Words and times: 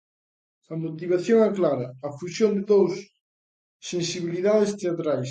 A 0.73 0.75
motivación 0.85 1.37
é 1.47 1.49
clara: 1.59 1.87
a 2.07 2.09
fusión 2.19 2.51
de 2.57 2.63
dous 2.71 2.93
sensibilidades 3.91 4.71
teatrais. 4.81 5.29